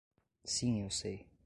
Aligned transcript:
Sim 0.43 0.79
eu 0.81 0.89
sei. 0.89 1.27